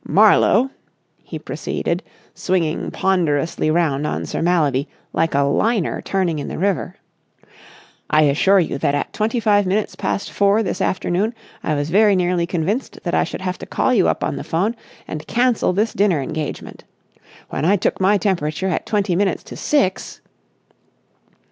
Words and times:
Marlowe," 0.03 0.71
he 1.21 1.37
proceeded, 1.37 2.01
swinging 2.33 2.89
ponderously 2.89 3.69
round 3.69 4.07
on 4.07 4.25
Sir 4.25 4.41
Mallaby 4.41 4.89
like 5.13 5.35
a 5.35 5.41
liner 5.43 6.01
turning 6.01 6.39
in 6.39 6.47
the 6.47 6.57
river, 6.57 6.95
"I 8.09 8.23
assure 8.23 8.59
you 8.59 8.79
that 8.79 8.95
at 8.95 9.13
twenty 9.13 9.39
five 9.39 9.67
minutes 9.67 9.95
past 9.95 10.31
four 10.31 10.63
this 10.63 10.81
afternoon 10.81 11.35
I 11.61 11.75
was 11.75 11.91
very 11.91 12.15
nearly 12.15 12.47
convinced 12.47 12.97
that 13.03 13.13
I 13.13 13.23
should 13.23 13.41
have 13.41 13.59
to 13.59 13.67
call 13.67 13.93
you 13.93 14.07
up 14.07 14.23
on 14.23 14.37
the 14.37 14.43
'phone 14.43 14.75
and 15.07 15.27
cancel 15.27 15.71
this 15.71 15.93
dinner 15.93 16.19
engagement. 16.19 16.83
When 17.49 17.63
I 17.63 17.75
took 17.75 18.01
my 18.01 18.17
temperature 18.17 18.69
at 18.69 18.87
twenty 18.87 19.15
minutes 19.15 19.43
to 19.43 19.55
six...." 19.55 20.19